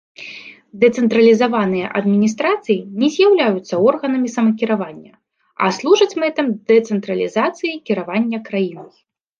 [0.83, 5.13] Дэцэнтралізаваныя адміністрацыі не з'яўляюцца органамі самакіравання,
[5.65, 8.91] а служаць мэтам дэцэнтралізацыі кіравання краінай.